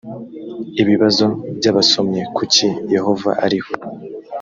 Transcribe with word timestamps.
ibibazo 0.81 1.25
by 1.57 1.65
abasomyi 1.71 2.21
kuki 2.35 2.67
yehova 2.95 3.29
ariho 3.45 3.71